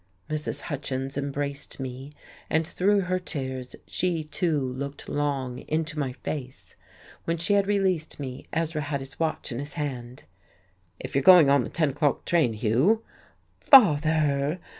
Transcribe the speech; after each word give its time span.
Mrs. 0.31 0.61
Hutchins 0.61 1.15
embraced 1.15 1.79
me. 1.79 2.11
And 2.49 2.65
through 2.65 3.01
her 3.01 3.19
tears 3.19 3.75
she, 3.85 4.23
too, 4.23 4.59
looked 4.59 5.07
long 5.07 5.59
into 5.67 5.99
my 5.99 6.13
face. 6.13 6.75
When 7.25 7.37
she 7.37 7.53
had 7.53 7.67
released 7.67 8.19
me 8.19 8.47
Ezra 8.51 8.81
had 8.81 9.01
his 9.01 9.19
watch 9.19 9.51
in 9.51 9.59
his 9.59 9.73
hand. 9.75 10.23
"If 10.99 11.13
you're 11.13 11.21
going 11.21 11.51
on 11.51 11.63
the 11.63 11.69
ten 11.69 11.91
o'clock 11.91 12.25
train, 12.25 12.53
Hugh" 12.53 13.03
"Father!" 13.69 14.59